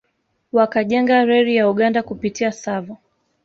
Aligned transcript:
Wakajenga 0.51 1.25
reli 1.25 1.55
ya 1.55 1.69
Uganda 1.69 2.03
kupitia 2.03 2.51
Tsavo 2.51 2.97